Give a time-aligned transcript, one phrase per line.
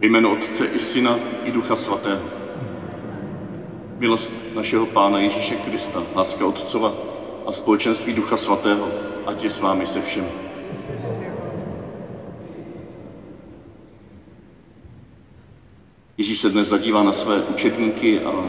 [0.00, 2.22] Ve jménu Otce i Syna i Ducha Svatého.
[3.98, 6.92] Milost našeho Pána Ježíše Krista, láska Otcova
[7.46, 8.90] a společenství Ducha Svatého,
[9.26, 10.28] ať je s vámi se všemi.
[16.18, 18.46] Ježíš se dnes zadívá na své učedníky a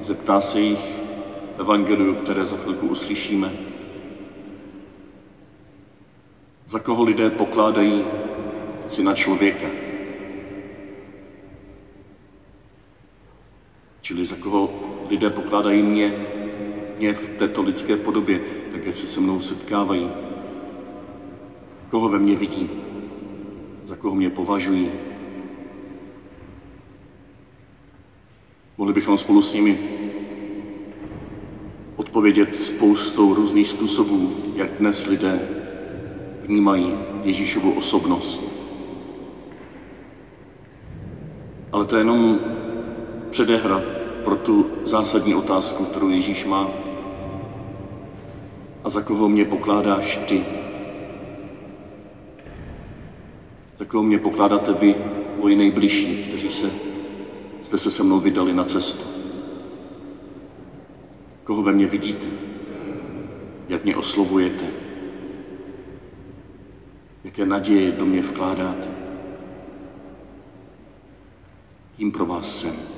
[0.00, 1.00] zeptá se jich
[1.58, 3.52] evangeliu, které za chvilku uslyšíme.
[6.66, 8.04] Za koho lidé pokládají
[8.86, 9.83] syna člověka?
[14.04, 14.70] Čili za koho
[15.08, 16.14] lidé pokládají mě,
[16.98, 18.40] mě v této lidské podobě,
[18.72, 20.08] tak jak se se mnou setkávají.
[21.90, 22.70] Koho ve mně vidí,
[23.84, 24.90] za koho mě považují.
[28.78, 29.78] Mohli bychom spolu s nimi
[31.96, 35.40] odpovědět spoustou různých způsobů, jak dnes lidé
[36.42, 38.44] vnímají Ježíšovu osobnost.
[41.72, 42.40] Ale to je jenom
[43.30, 43.93] předehra
[44.24, 46.68] pro tu zásadní otázku, kterou Ježíš má.
[48.84, 50.44] A za koho mě pokládáš ty?
[53.76, 54.96] Za koho mě pokládáte vy,
[55.40, 56.70] moji nejbližší, kteří se,
[57.62, 59.04] jste se se mnou vydali na cestu?
[61.44, 62.26] Koho ve mně vidíte?
[63.68, 64.66] Jak mě oslovujete?
[67.24, 68.88] Jaké naděje do mě vkládáte?
[71.96, 72.93] Tím pro vás jsem.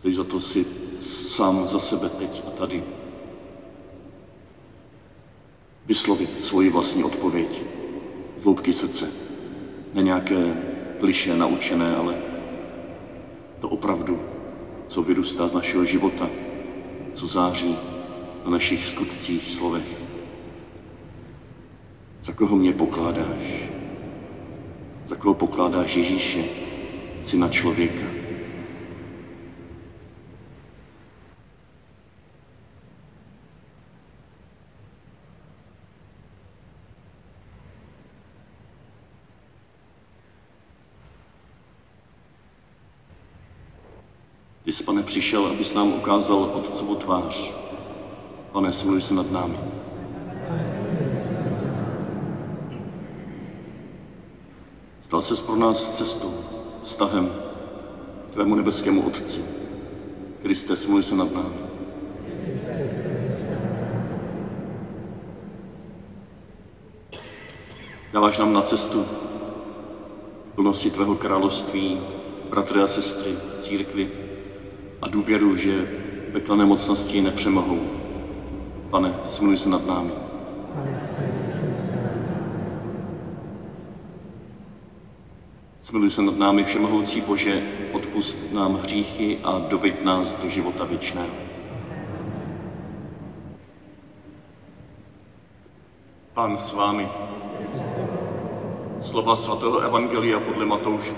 [0.00, 0.66] Stojí za to si
[1.00, 2.84] sám za sebe teď a tady
[5.86, 7.62] vyslovit svoji vlastní odpověď
[8.38, 9.10] z hloubky srdce.
[9.94, 10.56] Ne nějaké
[11.00, 12.14] kliše naučené, ale
[13.60, 14.20] to opravdu,
[14.88, 16.28] co vyrůstá z našeho života,
[17.14, 17.76] co září
[18.44, 20.00] na našich skutcích, slovech.
[22.22, 23.68] Za koho mě pokládáš?
[25.06, 26.44] Za koho pokládáš Ježíše,
[27.22, 28.19] syna člověka?
[44.70, 47.52] Ty jsi, pane, přišel, abys nám ukázal Otcovu tvář.
[48.52, 49.58] Pane, smiluj se nad námi.
[55.02, 56.34] Stal se pro nás cestou,
[56.82, 57.32] vztahem
[58.30, 59.44] k tvému nebeskému Otci.
[60.42, 61.60] Kriste, smiluj se nad námi.
[68.12, 69.06] Dáváš nám na cestu
[70.54, 72.00] plnosti tvého království,
[72.50, 74.29] bratry a sestry, církvy,
[75.02, 75.86] a důvěru, že
[76.32, 77.80] pekelné mocnosti nepřemohou.
[78.90, 80.10] Pane, smiluj se nad námi.
[85.80, 87.62] Smiluj se nad námi, Všemohoucí Bože,
[87.92, 91.50] odpust nám hříchy a doveď nás do života věčného.
[96.34, 97.08] Pán s vámi.
[99.00, 101.14] Slova svatého Evangelia podle Matouše.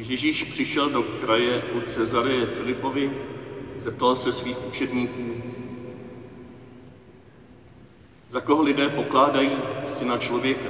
[0.00, 3.12] Když Ježíš přišel do kraje u Cezareje Filipovi,
[3.78, 5.42] zeptal se svých učedníků,
[8.30, 9.50] za koho lidé pokládají
[9.88, 10.68] syna člověka.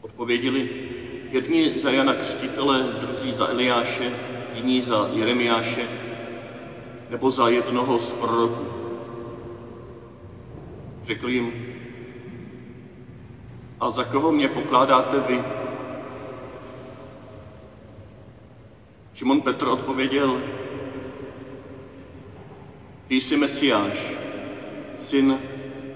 [0.00, 0.68] Odpověděli,
[1.30, 4.12] jedni za Jana Křtitele, druzí za Eliáše,
[4.54, 5.88] jiní za Jeremiáše,
[7.10, 8.66] nebo za jednoho z proroků.
[11.04, 11.52] Řekl jim,
[13.80, 15.67] a za koho mě pokládáte vy?
[19.18, 20.42] Šimon Petr odpověděl,
[23.08, 24.12] ty jsi Mesiáš,
[24.98, 25.38] syn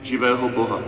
[0.00, 0.82] živého Boha.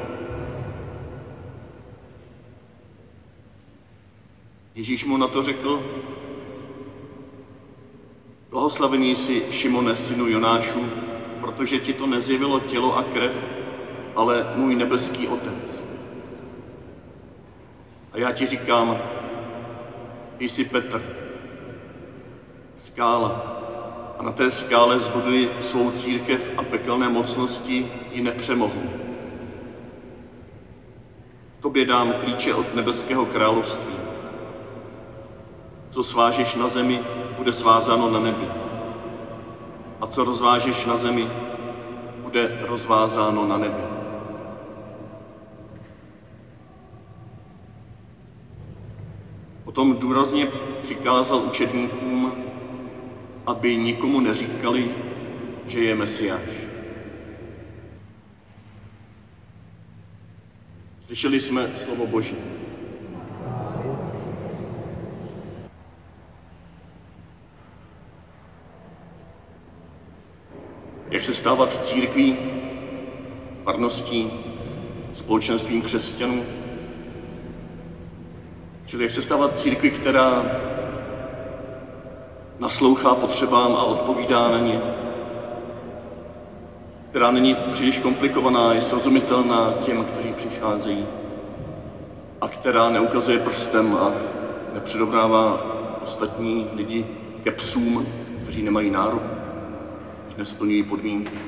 [4.75, 5.83] Ježíš mu na to řekl,
[8.50, 10.91] blahoslavený jsi Šimone, synu Jonášu,
[11.41, 13.47] protože ti to nezjevilo tělo a krev,
[14.17, 15.85] ale můj nebeský Otec.
[18.12, 18.99] A já ti říkám,
[20.41, 21.25] jsi Petr,
[22.94, 23.55] skála.
[24.19, 28.82] A na té skále zbuduji svou církev a pekelné mocnosti ji nepřemohu.
[31.61, 33.94] Tobě dám klíče od nebeského království.
[35.91, 37.00] Co svážeš na zemi,
[37.38, 38.49] bude svázáno na nebi.
[40.00, 41.29] A co rozvážeš na zemi,
[42.23, 43.82] bude rozvázáno na nebi.
[49.64, 50.49] Potom důrazně
[50.82, 52.44] přikázal učedníkům,
[53.46, 54.94] aby nikomu neříkali,
[55.67, 56.50] že je Mesiáš.
[61.06, 62.37] Slyšeli jsme slovo Boží.
[71.11, 72.37] Jak se stávat církví,
[73.64, 74.31] farností,
[75.12, 76.44] společenstvím křesťanů,
[78.87, 80.44] čili jak se stávat církví, která
[82.59, 84.83] naslouchá potřebám a odpovídá na ně,
[87.11, 91.06] která není příliš komplikovaná, je srozumitelná těm, kteří přicházejí.
[92.41, 94.12] A která neukazuje prstem a
[94.73, 95.67] nepředobnává
[96.03, 97.06] ostatní lidi
[97.43, 98.06] ke psům,
[98.43, 99.23] kteří nemají nárok,
[100.37, 101.39] nesplňují podmínky.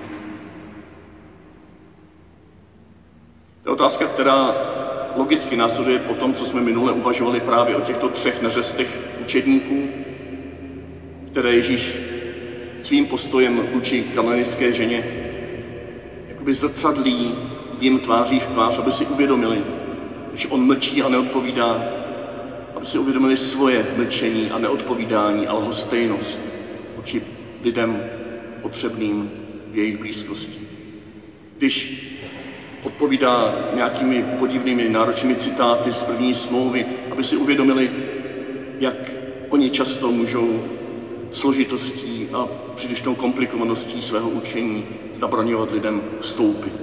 [3.63, 4.55] To je otázka, která
[5.15, 9.89] logicky následuje po tom, co jsme minule uvažovali právě o těchto třech neřestech učedníků,
[11.37, 12.01] které Ježíš
[12.81, 15.05] svým postojem vůči kanonické ženě
[16.29, 17.37] jakoby zrcadlí
[17.81, 19.65] jim tváří v tvář, aby si uvědomili,
[20.29, 21.85] když on mlčí a neodpovídá,
[22.75, 26.41] aby si uvědomili svoje mlčení a neodpovídání a lhostejnost
[26.97, 27.23] vůči
[27.63, 28.05] lidem
[28.61, 29.31] potřebným
[29.73, 30.61] v jejich blízkosti.
[31.59, 32.03] Když
[32.83, 37.91] odpovídá nějakými podivnými náročnými citáty z první smlouvy, aby si uvědomili,
[38.79, 39.11] jak
[39.49, 40.76] oni často můžou
[41.31, 44.85] složitostí a přílišnou komplikovaností svého učení
[45.15, 46.75] zabraňovat lidem vstoupit,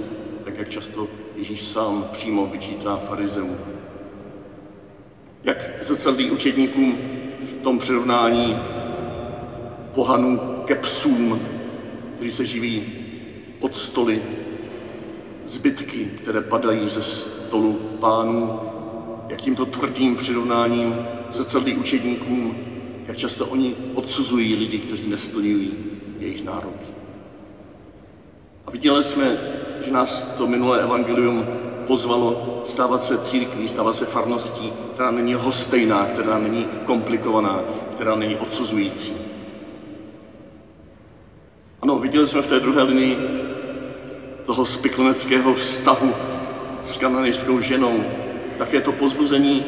[0.44, 3.58] tak jak často Ježíš sám přímo vyčítá farizeům.
[5.42, 6.98] Jak zrcadlí učedníkům
[7.38, 8.56] v tom přirovnání
[9.92, 11.40] pohanů ke psům,
[12.14, 12.84] kteří se živí
[13.58, 14.22] pod stoly,
[15.44, 18.54] zbytky, které padají ze stolu pánů,
[19.28, 20.96] jak tímto tvrdým přirovnáním
[21.30, 22.56] zrcadlí učedníkům
[23.06, 25.74] jak často oni odsuzují lidi, kteří nesplňují
[26.18, 26.86] jejich nároky.
[28.66, 29.38] A viděli jsme,
[29.80, 31.46] že nás to minulé evangelium
[31.86, 38.36] pozvalo stávat se církví, stávat se farností, která není hostejná, která není komplikovaná, která není
[38.36, 39.16] odsuzující.
[41.82, 43.18] Ano, viděli jsme v té druhé linii
[44.44, 46.14] toho spikleneckého vztahu
[46.80, 48.06] s kananejskou ženou,
[48.56, 49.64] také to pozbuzení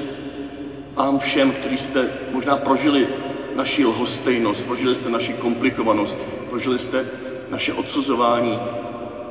[0.94, 3.08] vám všem, kteří jste možná prožili
[3.56, 6.19] naši lhostejnost, prožili jste naši komplikovanost,
[6.49, 7.05] prožili jste
[7.50, 8.58] naše odsuzování.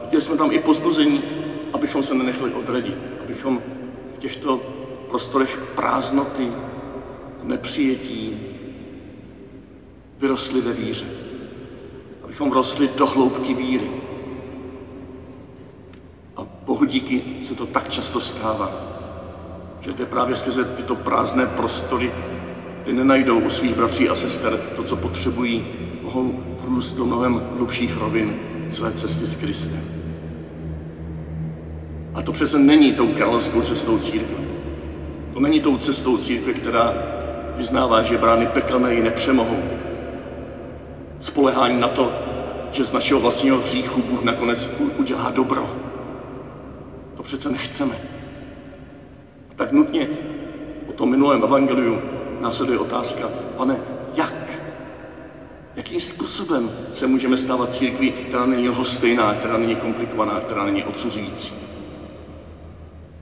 [0.01, 1.23] Viděli jsme tam i pozbuzení,
[1.73, 3.61] abychom se nenechali odradit, abychom
[4.15, 4.57] v těchto
[5.07, 6.51] prostorech prázdnoty,
[7.43, 8.37] nepřijetí
[10.17, 11.07] vyrostli ve víře.
[12.23, 13.91] Abychom vrostli do hloubky víry.
[16.37, 18.71] A Bohu díky se to tak často stává,
[19.81, 22.11] že to je právě skrze tyto prázdné prostory
[22.85, 25.65] ty nenajdou u svých bratří a sester to, co potřebují,
[26.01, 28.35] mohou vrůst do mnohem hlubších rovin
[28.69, 29.81] své cesty s Kristem.
[32.13, 34.37] A to přece není tou královskou cestou církve.
[35.33, 36.93] To není tou cestou církve, která
[37.55, 39.63] vyznává, že brány pekelné ji nepřemohou.
[41.19, 42.11] Spolehání na to,
[42.71, 45.69] že z našeho vlastního hříchu Bůh nakonec udělá dobro.
[47.15, 47.95] To přece nechceme.
[49.55, 50.07] Tak nutně
[50.85, 52.01] po tom minulém evangeliu
[52.45, 53.79] následuje otázka, pane,
[54.13, 54.33] jak?
[55.75, 61.53] Jakým způsobem se můžeme stávat církví, která není lhostejná, která není komplikovaná, která není odsuzující?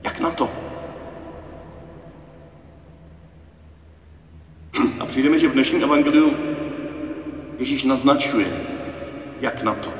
[0.02, 0.48] Jak na to?
[5.00, 6.36] A přijdeme, že v dnešním evangeliu
[7.58, 8.52] Ježíš naznačuje,
[9.40, 9.92] jak na to.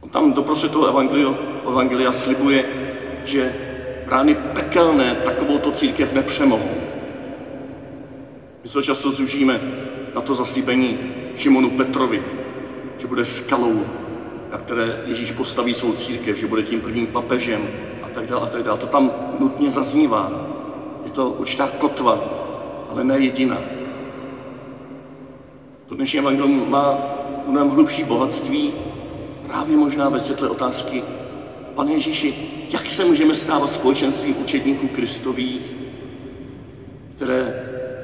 [0.00, 1.34] On tam doprostřed toho evangelia,
[1.68, 2.64] evangelia slibuje,
[3.24, 3.61] že
[4.12, 6.70] brány pekelné takovouto církev nepřemohou.
[8.62, 9.60] My se často zužíme
[10.14, 10.98] na to zaslíbení
[11.36, 12.22] Šimonu Petrovi,
[12.98, 13.84] že bude skalou,
[14.50, 17.68] na které Ježíš postaví svou církev, že bude tím prvním papežem
[18.02, 18.78] a tak dále a tak dále.
[18.78, 20.30] To tam nutně zaznívá.
[21.04, 22.18] Je to určitá kotva,
[22.90, 23.58] ale ne jediná.
[25.86, 26.98] To dnešní evangelium má
[27.46, 28.72] mnohem hlubší bohatství,
[29.46, 31.02] právě možná ve světle otázky,
[31.74, 32.34] Pane Ježíši,
[32.72, 35.76] jak se můžeme stávat společenstvím učedníků Kristových,
[37.16, 37.54] které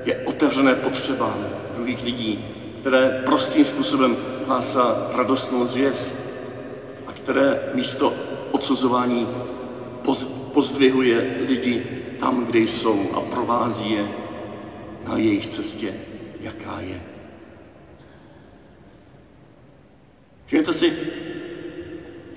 [0.04, 2.38] je otevřené potřebám druhých lidí,
[2.80, 6.16] které prostým způsobem hlásá radostnou zvěst
[7.06, 8.14] a které místo
[8.50, 9.28] odsuzování
[10.52, 11.82] pozdvihuje lidi
[12.16, 14.10] tam, kde jsou a provází je
[15.04, 15.94] na jejich cestě,
[16.40, 17.02] jaká je.
[20.46, 20.94] Všimněte si,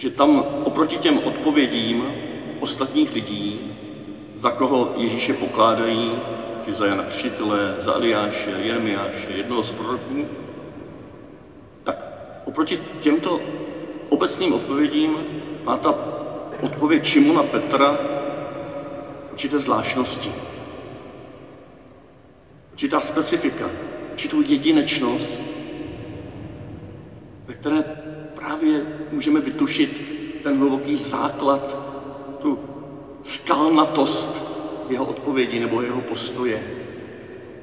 [0.01, 2.13] že tam oproti těm odpovědím
[2.59, 3.61] ostatních lidí
[4.33, 6.21] za koho Ježíše pokládají,
[6.65, 10.27] či za Jana Křtitele, za Eliáše, Jeremiáše, jednoho z proroků,
[11.83, 12.05] tak
[12.45, 13.41] oproti těmto
[14.09, 15.25] obecným odpovědím
[15.65, 15.93] má ta
[16.61, 17.97] odpověď Šimona Petra
[19.31, 20.33] určité zvláštnosti,
[22.71, 23.71] určitá specifika,
[24.11, 25.43] určitou jedinečnost,
[27.47, 28.00] ve které
[28.41, 30.01] právě můžeme vytušit
[30.41, 31.77] ten hluboký základ,
[32.39, 32.59] tu
[33.23, 34.43] skalnatost
[34.89, 36.63] jeho odpovědi nebo jeho postoje,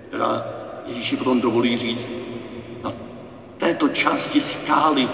[0.09, 0.45] která
[0.87, 2.13] Ježíši potom dovolí říct,
[2.83, 2.93] na
[3.57, 5.09] této části skály,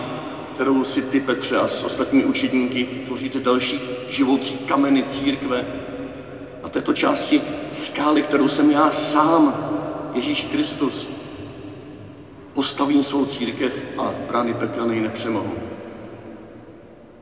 [0.55, 5.67] kterou si ty, Petře, a s ostatními učitníky tvoříte další živoucí kameny církve,
[6.63, 9.57] na této části skály, kterou jsem já sám,
[10.13, 11.14] Ježíš Kristus,
[12.55, 15.59] postavím svou církev a brány pekelné nepřemohou.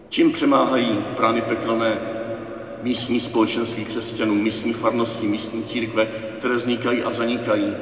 [0.08, 2.00] Čím přemáhají brány pekelné
[2.82, 6.06] místní společenství křesťanů, místní farnosti, místní církve,
[6.38, 7.76] které vznikají a zanikají?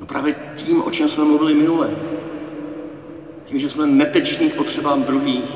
[0.00, 1.90] No právě tím, o čem jsme mluvili minule.
[3.44, 5.48] Tím, že jsme neteční k potřebám druhých.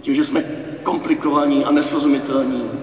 [0.00, 0.42] Tím, že jsme
[0.82, 2.78] komplikovaní a nesrozumitelní.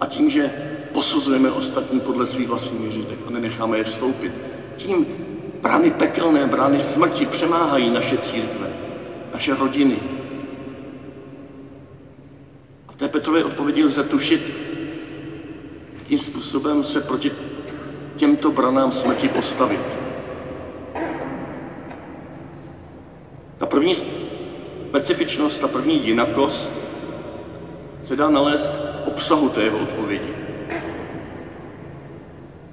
[0.00, 0.52] A tím, že
[0.92, 4.32] posuzujeme ostatní podle svých vlastních měřitek a nenecháme je vstoupit.
[4.82, 5.06] Tím
[5.62, 8.66] brány pekelné, brány smrti přemáhají naše církve,
[9.32, 9.98] naše rodiny.
[12.88, 14.40] A v té Petrově odpovědi lze tušit,
[15.98, 17.32] jakým způsobem se proti
[18.16, 19.80] těmto branám smrti postavit.
[23.58, 26.72] Ta první specifičnost, ta první jinakost
[28.02, 30.34] se dá nalézt v obsahu té jeho odpovědi.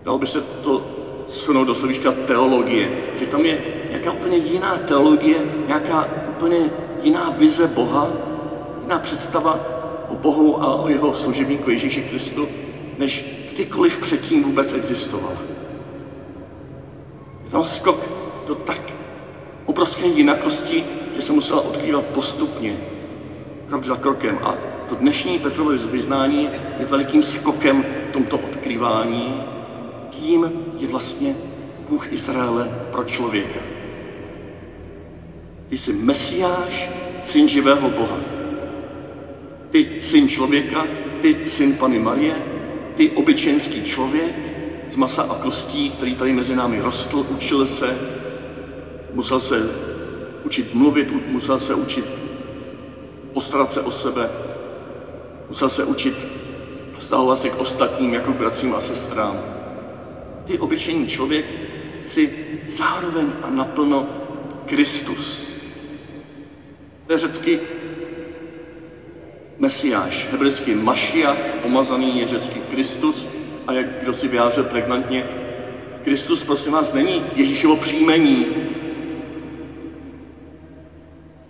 [0.03, 0.98] Dalo by se to
[1.29, 6.69] schonout do slovíčka teologie, že tam je nějaká úplně jiná teologie, nějaká úplně
[7.01, 8.09] jiná vize Boha,
[8.81, 9.59] jiná představa
[10.09, 12.47] o Bohu a o jeho služebníku Ježíši Kristu,
[12.97, 15.41] než kdykoliv předtím vůbec existovala.
[17.43, 17.97] Je tam skok
[18.47, 18.93] do tak
[19.65, 20.83] obrovské jinakosti,
[21.15, 22.77] že se musela odkrývat postupně,
[23.67, 24.39] krok za krokem.
[24.43, 24.55] A
[24.89, 29.43] to dnešní Petrovo vyznání je velikým skokem v tomto odkrývání,
[30.09, 31.35] kým je vlastně
[31.89, 33.59] Bůh Izraele pro člověka.
[35.69, 36.89] Ty jsi Mesiáš,
[37.21, 38.17] syn živého Boha.
[39.69, 40.87] Ty syn člověka,
[41.21, 42.35] ty syn Pany Marie,
[42.95, 44.35] ty obyčejný člověk
[44.89, 47.97] z masa a kostí, který tady mezi námi rostl, učil se,
[49.13, 49.69] musel se
[50.43, 52.05] učit mluvit, musel se učit
[53.33, 54.29] postarat se o sebe,
[55.49, 56.27] musel se učit
[56.97, 59.58] vztahovat se k ostatním jako k bratřím a sestrám.
[60.49, 61.45] Ty obyčejný člověk
[62.05, 62.33] si
[62.67, 64.07] zároveň a naplno
[64.65, 65.53] Kristus.
[67.05, 67.59] To je řecky
[69.59, 73.29] Mesiáš, hebrejský Mašiach, pomazaný je řecký Kristus
[73.67, 75.25] a jak kdo si vyjádřil pregnantně,
[76.03, 78.47] Kristus, prosím vás, není Ježíšovo příjmení.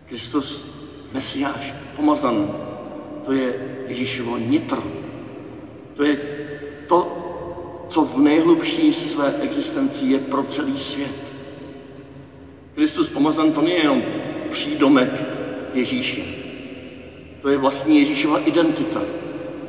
[0.06, 0.66] Kristus,
[1.14, 2.48] Mesiáš, pomazaný,
[3.26, 3.56] to je
[3.88, 4.84] Ježíšovo nitro.
[5.94, 6.18] To je
[6.88, 7.19] to,
[7.90, 11.16] co v nejhlubší své existenci je pro celý svět.
[12.76, 14.04] Kristus pomazan to není jenom
[14.50, 15.24] přídomek
[15.74, 16.22] Ježíše.
[17.42, 19.02] To je vlastní Ježíšova identita.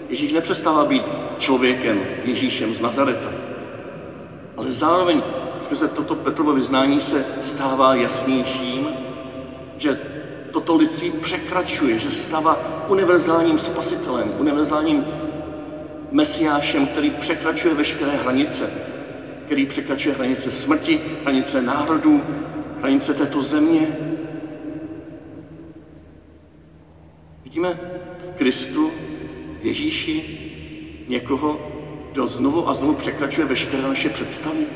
[0.09, 1.05] Ježíš nepřestává být
[1.39, 3.33] člověkem, Ježíšem z Nazareta.
[4.57, 5.23] Ale zároveň
[5.57, 8.95] skrze toto Petrovo vyznání se stává jasnějším,
[9.77, 9.99] že
[10.50, 15.05] toto lidství překračuje, že se stává univerzálním spasitelem, univerzálním
[16.11, 18.71] mesiášem, který překračuje veškeré hranice,
[19.47, 22.23] který překračuje hranice smrti, hranice národů,
[22.81, 23.97] hranice této země.
[27.45, 27.79] Vidíme
[28.19, 28.93] v Kristu,
[29.62, 30.25] Ježíši,
[31.09, 31.59] někoho,
[32.12, 34.67] kdo znovu a znovu překračuje veškeré naše představy.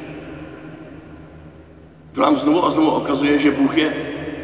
[2.12, 3.95] Kdo nám znovu a znovu ukazuje, že Bůh je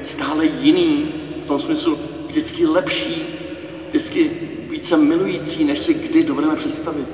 [0.03, 3.27] stále jiný, v tom smyslu vždycky lepší,
[3.89, 4.50] vždycky
[4.81, 7.07] více milující, než si kdy dovedeme představit.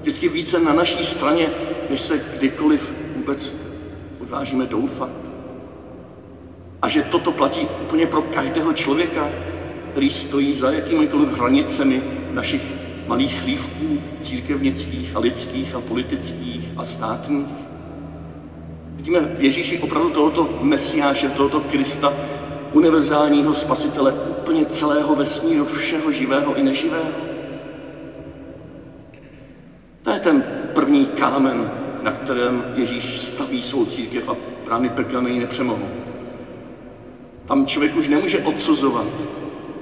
[0.00, 1.50] Vždycky více na naší straně,
[1.90, 3.56] než se kdykoliv vůbec
[4.20, 5.08] odvážíme doufat.
[6.82, 9.28] A že toto platí úplně pro každého člověka,
[9.90, 12.02] který stojí za jakýmikoliv hranicemi
[12.32, 12.62] našich
[13.06, 17.54] malých chlívků církevnických a lidských a politických a státních.
[18.96, 22.12] Vidíme v Ježíši opravdu tohoto mesiáše, tohoto Krista,
[22.72, 24.14] univerzálního spasitele
[24.44, 27.12] úplně celého vesmíru, všeho živého i neživého.
[30.02, 30.42] To je ten
[30.74, 31.70] první kámen,
[32.02, 35.88] na kterém Ježíš staví svou církev a brány pekelné ji nepřemohou.
[37.46, 39.06] Tam člověk už nemůže odsuzovat,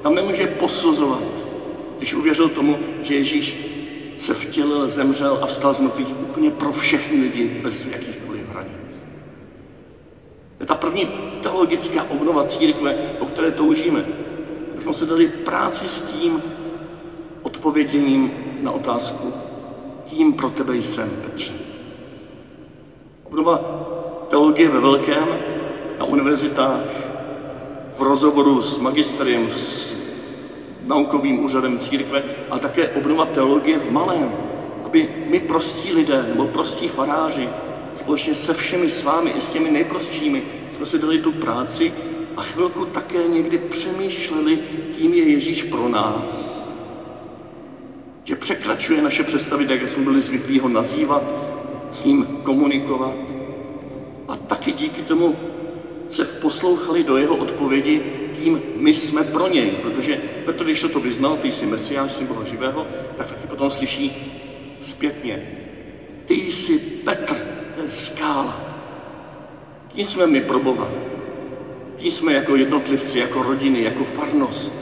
[0.03, 1.23] tam nemůže posuzovat,
[1.99, 3.57] když uvěřil tomu, že Ježíš
[4.19, 8.93] se vtělil, zemřel a vstal z mrtvých úplně pro všechny lidi bez jakýchkoliv hranic.
[10.61, 11.09] Je ta první
[11.41, 14.05] teologická obnova církve, o které toužíme.
[14.83, 16.41] Abychom se dali práci s tím
[17.43, 19.35] odpověděním na otázku,
[20.05, 21.55] kým pro tebe jsem, Petře.
[23.23, 23.59] Obnova
[24.29, 25.39] teologie ve velkém,
[25.99, 26.83] na univerzitách,
[27.97, 29.97] v rozhovoru s magistriem, s
[30.81, 34.37] naukovým úřadem církve, a také obnova teologie v malém,
[34.85, 37.49] aby my prostí lidé nebo prostí faráři
[37.95, 41.93] společně se všemi s vámi i s těmi nejprostšími jsme si dali tu práci
[42.37, 44.59] a chvilku také někdy přemýšleli,
[44.97, 46.63] kým je Ježíš pro nás.
[48.25, 51.23] Že překračuje naše představy, jak jsme byli zvyklí ho nazývat,
[51.91, 53.15] s ním komunikovat.
[54.29, 55.37] A taky díky tomu
[56.09, 58.03] se poslouchali do jeho odpovědi,
[58.35, 59.71] kým my jsme pro něj.
[59.71, 62.87] Protože Petr, když to vyznal, ty jsi mesiáš, jsi Boha živého,
[63.17, 64.13] tak taky potom slyší
[64.81, 65.43] zpětně.
[66.25, 67.35] Ty jsi Petr,
[67.77, 68.61] to je skála.
[69.89, 70.89] Kým jsme my pro Boha?
[72.03, 74.75] Kým jsme jako jednotlivci, jako rodiny, jako farnost?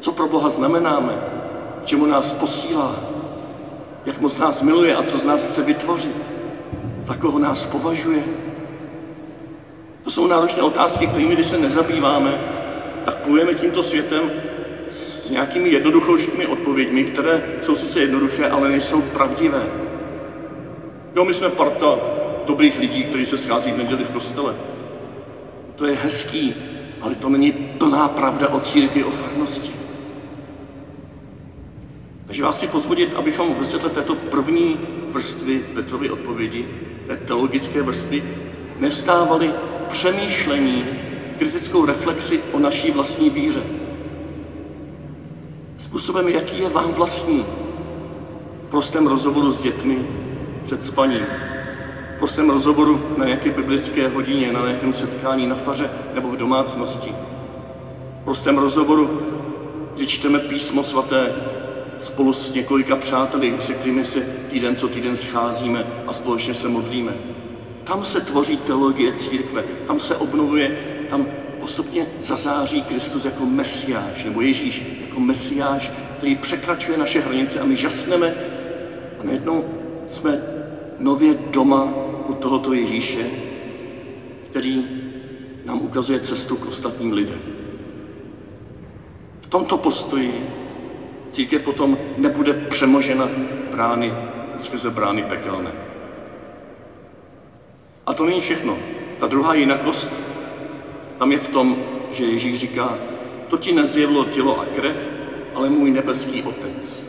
[0.00, 1.18] Co pro Boha znamenáme?
[1.84, 2.94] Čemu nás posílá?
[4.04, 6.16] Jak moc nás miluje a co z nás chce vytvořit?
[7.02, 8.22] Za koho nás považuje?
[10.02, 12.40] To jsou náročné otázky, kterými, když se nezabýváme,
[13.04, 14.30] tak plujeme tímto světem
[14.88, 19.66] s nějakými jednoduchými odpověďmi, které jsou sice jednoduché, ale nejsou pravdivé.
[21.14, 21.98] Jo, my jsme parta
[22.44, 24.75] dobrých lidí, kteří se schází v neděli v kostele.
[25.76, 26.54] To je hezký,
[27.00, 29.72] ale to není plná pravda o církvi, o farnosti.
[32.26, 34.78] Takže vás chci pozvodit, abychom ve světle této první
[35.10, 36.66] vrstvy Petrovy odpovědi,
[37.06, 38.22] té teologické vrstvy,
[38.78, 39.52] nevstávali
[39.88, 40.86] přemýšlení,
[41.38, 43.64] kritickou reflexi o naší vlastní víře.
[45.78, 47.46] Způsobem, jaký je vám vlastní.
[48.62, 50.06] V prostém rozhovoru s dětmi
[50.64, 51.26] před spaním,
[52.16, 57.14] v prostém rozhovoru na nějaké biblické hodině, na nějakém setkání na faře nebo v domácnosti.
[58.20, 59.10] V prostém rozhovoru,
[59.94, 61.32] kdy čteme písmo svaté
[61.98, 67.16] spolu s několika přáteli, se kterými se týden co týden scházíme a společně se modlíme.
[67.84, 70.72] Tam se tvoří teologie církve, tam se obnovuje,
[71.06, 71.26] tam
[71.58, 77.76] postupně zazáří Kristus jako mesiáš, nebo Ježíš jako mesiáš, který překračuje naše hranice a my
[77.76, 78.34] žasneme
[79.18, 79.64] a najednou
[80.06, 80.40] jsme
[80.98, 83.30] nově doma u tohoto Ježíše,
[84.50, 84.84] který
[85.64, 87.40] nám ukazuje cestu k ostatním lidem.
[89.40, 90.46] V tomto postoji
[91.30, 93.28] církev potom nebude přemožena
[93.70, 94.12] brány,
[94.58, 95.72] skrze brány pekelné.
[98.06, 98.78] A to není všechno.
[99.20, 100.10] Ta druhá jinakost,
[101.18, 101.76] tam je v tom,
[102.10, 102.98] že Ježíš říká,
[103.48, 105.14] to ti nezjevilo tělo a krev,
[105.54, 107.06] ale můj nebeský otec.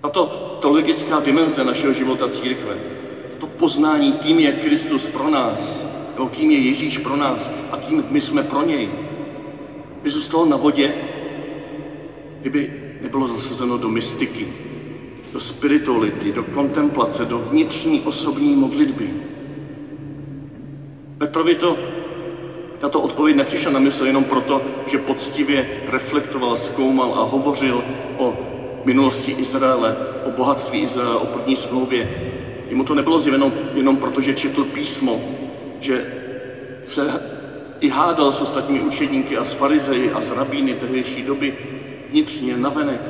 [0.00, 0.26] Tato
[0.60, 2.93] teologická dimenze našeho života církve,
[3.34, 8.04] to poznání, kým je Kristus pro nás, nebo kým je Ježíš pro nás a kým
[8.08, 8.90] my jsme pro něj,
[10.02, 10.94] by zůstalo na vodě,
[12.40, 12.70] kdyby
[13.00, 14.48] nebylo zasazeno do mystiky,
[15.32, 19.14] do spirituality, do kontemplace, do vnitřní osobní modlitby.
[21.18, 21.78] Petrovi to,
[22.78, 27.84] tato odpověď nepřišla na mysl jenom proto, že poctivě reflektoval, zkoumal a hovořil
[28.16, 28.36] o
[28.84, 32.08] minulosti Izraele, o bohatství Izraele, o první smlouvě.
[32.68, 35.20] Jemu to nebylo zjeveno jenom proto, že četl písmo,
[35.78, 36.06] že
[36.86, 37.20] se
[37.80, 41.54] i hádal s ostatními učedníky a s farizeji a s rabíny tehdejší doby
[42.08, 43.00] vnitřně, navenek.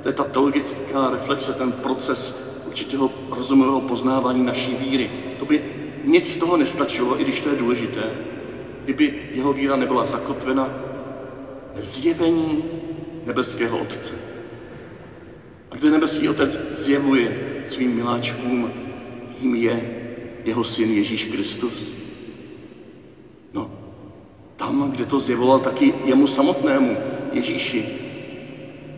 [0.00, 5.10] To je ta teologická reflexe, ten proces určitého rozumového poznávání naší víry.
[5.36, 5.62] To by
[6.04, 8.16] nic z toho nestačilo, i když to je důležité,
[8.84, 10.70] kdyby jeho víra nebyla zakotvena
[11.74, 12.64] ve zjevení
[13.24, 14.14] nebeského Otce.
[15.70, 18.70] A kde nebeský Otec zjevuje svým miláčkům,
[19.40, 19.90] jim je
[20.44, 21.94] jeho syn Ježíš Kristus.
[23.54, 23.70] No,
[24.56, 26.96] tam, kde to zjevoval taky jemu samotnému,
[27.32, 27.86] Ježíši,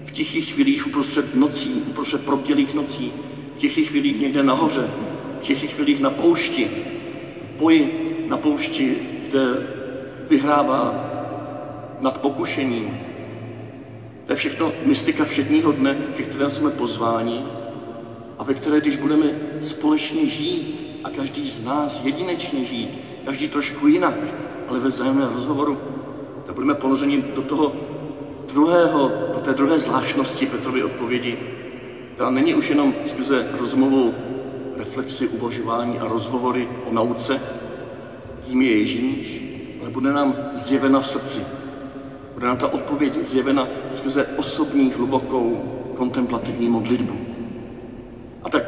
[0.04, 3.12] v tichých chvílích uprostřed nocí, uprostřed probdělých nocí,
[3.56, 4.90] v tichých chvílích někde nahoře,
[5.40, 6.70] v tichých chvílích na poušti,
[7.42, 7.90] v boji
[8.28, 8.96] na poušti,
[9.28, 9.38] kde
[10.28, 11.04] vyhrává
[12.00, 12.98] nad pokušením.
[14.26, 17.44] To je všechno mystika všedního dne, ke kterému jsme pozváni
[18.38, 19.26] a ve které, když budeme
[19.60, 24.14] společně žít a každý z nás jedinečně žít, každý trošku jinak,
[24.68, 25.78] ale ve vzájemném rozhovoru,
[26.46, 27.72] tak budeme ponořeni do toho
[28.46, 31.38] druhého, do té druhé zvláštnosti Petrovy odpovědi,
[32.14, 34.14] která není už jenom skrze rozmovou
[34.76, 37.40] reflexy, uvažování a rozhovory o nauce,
[38.46, 39.42] tím je Ježíš,
[39.80, 41.40] ale bude nám zjevena v srdci.
[42.34, 45.62] Bude nám ta odpověď zjevena skrze osobní, hlubokou,
[45.96, 47.27] kontemplativní modlitbu.
[48.48, 48.64] A tak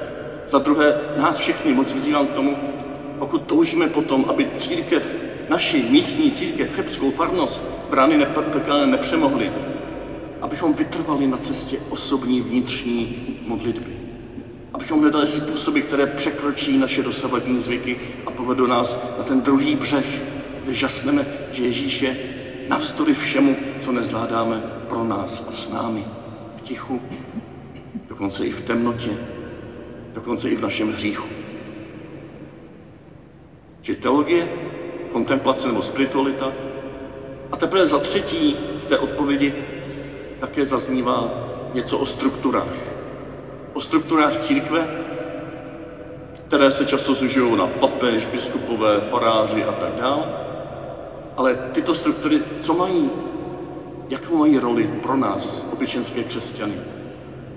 [0.48, 2.56] za druhé, nás všechny moc vyzývám k tomu,
[3.18, 9.52] pokud toužíme potom, aby církev, naši místní církev, chebskou farnost, brány pekelné nepřemohly,
[10.40, 13.08] abychom vytrvali na cestě osobní vnitřní
[13.44, 13.90] modlitby.
[14.72, 20.22] Abychom hledali způsoby, které překročí naše dosavadní zvyky a povedou nás na ten druhý břeh,
[20.62, 22.16] kde žasneme, že Ježíš je
[22.68, 26.06] navzdory všemu, co nezvládáme pro nás a s námi.
[26.56, 27.00] V tichu,
[28.08, 29.18] dokonce i v temnotě,
[30.12, 31.28] dokonce i v našem hříchu.
[33.80, 34.48] Či teologie,
[35.08, 36.52] kontemplace nebo spiritualita.
[37.52, 39.54] A teprve za třetí v té odpovědi
[40.38, 41.30] také zaznívá
[41.72, 42.74] něco o strukturách.
[43.72, 44.88] O strukturách církve,
[46.32, 50.28] které se často zužují na papež, biskupové, faráři a tak dále.
[51.36, 53.10] Ale tyto struktury, co mají,
[54.08, 56.99] jakou mají roli pro nás, obyčenské křesťany?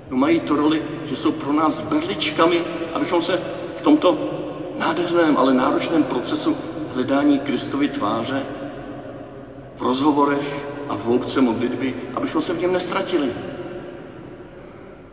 [0.10, 2.64] No mají to roli, že jsou pro nás berličkami,
[2.94, 3.40] abychom se
[3.76, 4.30] v tomto
[4.76, 6.56] nádherném, ale náročném procesu
[6.90, 8.46] hledání Kristovy tváře
[9.76, 13.34] v rozhovorech a v hloubce modlitby, abychom se v něm nestratili.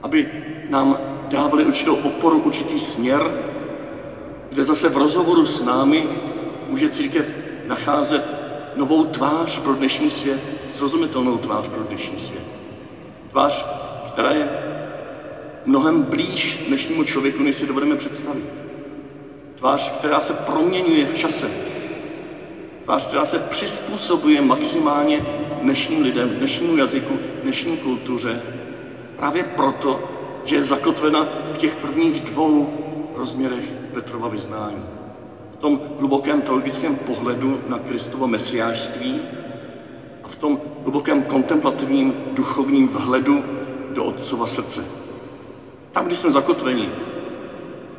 [0.03, 0.27] Aby
[0.69, 0.99] nám
[1.29, 3.35] dávali určitou oporu, určitý směr,
[4.49, 6.09] kde zase v rozhovoru s námi
[6.67, 7.35] může církev
[7.67, 8.35] nacházet
[8.75, 12.45] novou tvář pro dnešní svět, srozumitelnou tvář pro dnešní svět.
[13.31, 13.67] Tvář,
[14.07, 14.70] která je
[15.65, 18.47] mnohem blíž dnešnímu člověku, než si dovedeme představit.
[19.55, 21.51] Tvář, která se proměňuje v čase.
[22.85, 25.23] Tvář, která se přizpůsobuje maximálně
[25.61, 28.41] dnešním lidem, dnešnímu jazyku, dnešní kultuře.
[29.17, 30.01] Právě proto,
[30.45, 32.69] že je zakotvena v těch prvních dvou
[33.15, 34.85] rozměrech Petrova vyznání.
[35.53, 39.25] V tom hlubokém teologickém pohledu na Kristovo mesiářství
[40.23, 43.45] a v tom hlubokém kontemplativním duchovním vhledu
[43.91, 45.01] do Otcova srdce.
[45.93, 46.91] Tam, kde jsme zakotveni,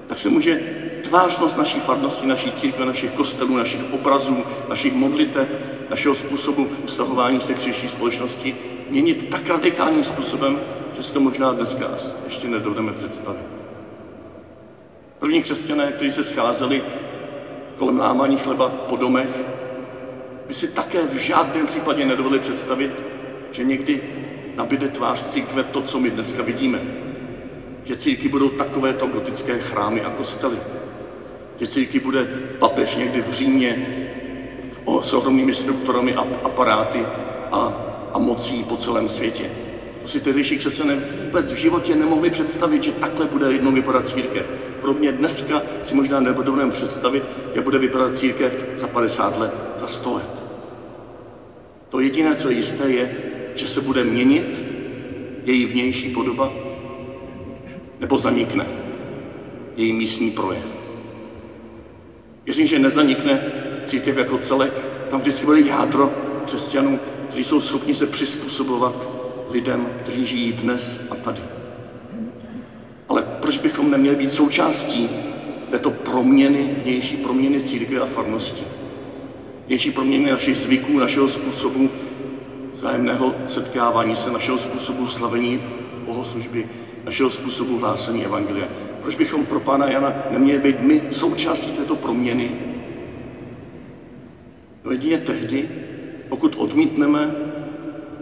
[0.08, 0.60] tak se může
[1.02, 7.54] tvářnost naší farnosti, naší církve, našich kostelů, našich obrazů, našich modliteb, našeho způsobu vztahování se
[7.54, 8.56] k širší společnosti
[8.90, 11.92] měnit tak radikálním způsobem, že si to možná dneska
[12.24, 13.46] ještě nedovedeme představit.
[15.20, 16.84] První křesťané, kteří se scházeli
[17.76, 19.48] kolem lámaní chleba po domech,
[20.48, 23.04] by si také v žádném případě nedovedli představit,
[23.52, 24.02] že někdy
[24.56, 26.86] nabide tvář církve to, co my dneska vidíme
[27.84, 30.60] že círky budou takovéto gotické chrámy a kostely.
[31.60, 32.26] Že círky bude
[32.60, 33.78] papež někdy v Římě
[35.02, 37.06] s ohromnými strukturami a aparáty
[37.52, 37.74] a,
[38.14, 39.50] a mocí po celém světě.
[40.02, 44.46] To si tehdejší křesťané vůbec v životě nemohli představit, že takhle bude jednou vypadat církev.
[44.98, 50.14] Mě dneska si možná nebudeme představit, jak bude vypadat církev za 50 let, za 100
[50.14, 50.44] let.
[51.90, 53.10] To jediné, co je jisté, je,
[53.54, 54.66] že se bude měnit
[55.46, 56.71] její vnější podoba
[58.02, 58.68] nebo zanikne
[59.76, 60.88] její místní projev.
[62.46, 63.42] Věřím, že nezanikne
[63.84, 64.74] církev jako celek,
[65.08, 66.12] tam vždycky bude jádro
[66.46, 69.08] křesťanů, kteří jsou schopni se přizpůsobovat
[69.50, 71.42] lidem, kteří žijí dnes a tady.
[73.10, 75.10] Ale proč bychom neměli být součástí
[75.70, 78.68] této proměny, vnější proměny církve a farnosti?
[79.68, 81.92] Vnější proměny našich zvyků, našeho způsobu
[82.74, 85.60] zájemného setkávání se, našeho způsobu slavení
[86.06, 86.66] bohoslužby,
[87.06, 88.68] našeho způsobu hlásení Evangelia.
[89.02, 92.54] Proč bychom pro Pána Jana neměli být my součástí této proměny?
[94.84, 95.70] No jedině tehdy,
[96.30, 97.32] pokud odmítneme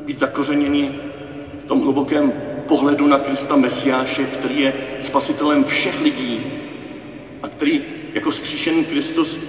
[0.06, 0.92] být zakořeněni
[1.58, 2.34] v tom hlubokém
[2.66, 6.48] pohledu na Krista Mesiáše, který je spasitelem všech lidí
[7.42, 7.82] a který
[8.14, 9.40] jako zkříšený Kristus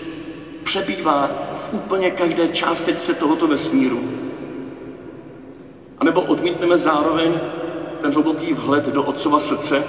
[0.62, 4.08] přebývá v úplně každé částečce tohoto vesmíru.
[5.98, 7.40] A nebo odmítneme zároveň
[8.00, 9.84] ten hluboký vhled do Otcova srdce,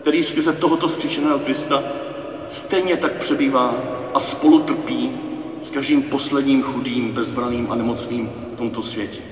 [0.00, 1.82] který skrze tohoto vzkříšeného Krista
[2.48, 3.78] stejně tak přebývá
[4.14, 5.10] a spolu trpí
[5.62, 9.22] s každým posledním chudým, bezbraným a nemocným v tomto světě.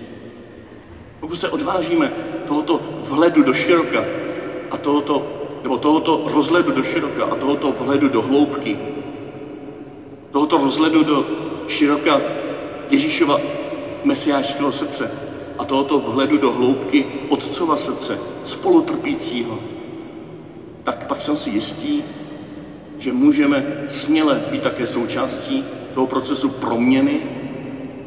[1.21, 2.12] Pokud se odvážíme
[2.44, 4.05] tohoto vhledu do široka
[4.71, 8.79] a tohoto, nebo tohoto rozhledu do široka a tohoto vhledu do hloubky,
[10.31, 11.27] tohoto rozhledu do
[11.66, 12.23] široka
[12.88, 13.40] Ježíšova
[14.05, 15.28] mesiářského srdce,
[15.59, 19.62] a tohoto vhledu do hloubky otcova srdce, spolutrpícího,
[20.85, 22.03] tak pak jsem si jistý,
[22.99, 27.23] že můžeme směle být také součástí toho procesu proměny,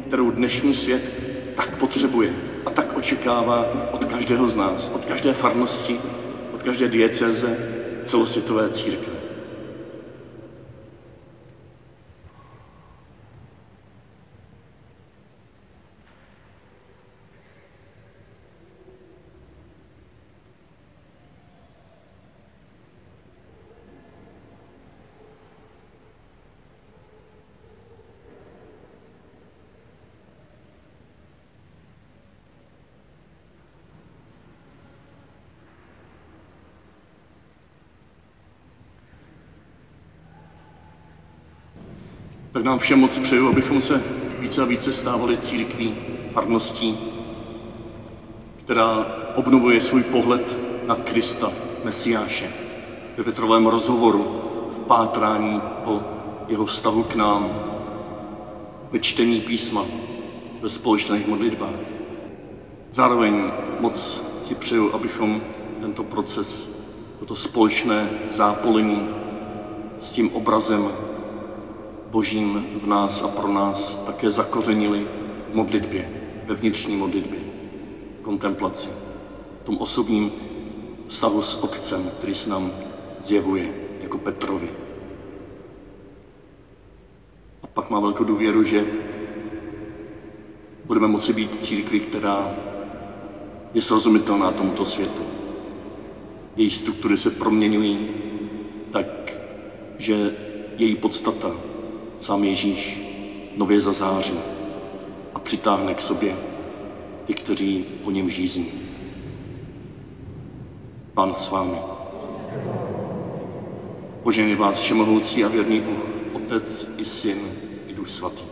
[0.08, 1.12] kterou dnešní svět
[1.56, 2.36] tak potřebuje
[2.66, 6.00] a tak očekává od každého z nás, od každé farnosti,
[6.52, 7.60] od každé diecéze
[8.06, 9.11] celosvětové církve.
[42.52, 44.04] Tak nám všem moc přeju, abychom se
[44.40, 45.96] více a více stávali církví,
[46.30, 46.98] farností,
[48.56, 51.52] která obnovuje svůj pohled na Krista,
[51.84, 52.52] Mesiáše,
[53.18, 54.28] ve větrovém rozhovoru,
[54.78, 56.04] v pátrání po
[56.48, 57.56] jeho vztahu k nám,
[58.92, 59.86] ve čtení písma,
[60.62, 61.80] ve společných modlitbách.
[62.92, 65.42] Zároveň moc si přeju, abychom
[65.80, 66.70] tento proces,
[67.20, 69.10] toto společné zápolení
[70.00, 70.92] s tím obrazem
[72.12, 75.08] Božím v nás a pro nás také zakořenili
[75.52, 76.10] v modlitbě,
[76.48, 77.40] ve vnitřní modlitbě,
[78.22, 78.90] kontemplaci,
[79.62, 80.32] v tom osobním
[81.08, 82.72] vztahu s Otcem, který se nám
[83.20, 84.70] zjevuje jako Petrovi.
[87.64, 88.86] A pak má velkou důvěru, že
[90.86, 92.56] budeme moci být církví, která
[93.74, 95.24] je srozumitelná tomuto světu.
[96.56, 98.08] Její struktury se proměňují
[98.92, 99.34] tak,
[99.98, 100.34] že
[100.78, 101.71] její podstata,
[102.22, 103.02] sám Ježíš,
[103.58, 104.40] nově zazáří
[105.34, 106.36] a přitáhne k sobě
[107.26, 108.72] ty, kteří po něm žízní.
[111.14, 111.78] Pán s vámi.
[114.24, 117.38] Požený vás všemohoucí a věrný Bůh, Otec i Syn
[117.88, 118.44] i Duch Svatý.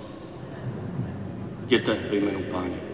[1.63, 2.88] Jděte ve jménu Páně.